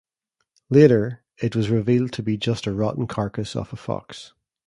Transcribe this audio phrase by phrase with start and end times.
[0.71, 4.33] Later, it was revealed to be just a rotten carcass of a fox.